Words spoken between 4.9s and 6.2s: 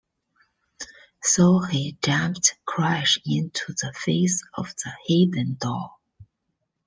hidden doll.